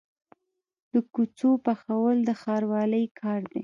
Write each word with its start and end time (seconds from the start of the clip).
د 0.91 0.93
کوڅو 1.13 1.51
پخول 1.65 2.17
د 2.27 2.29
ښاروالۍ 2.41 3.05
کار 3.19 3.41
دی 3.51 3.59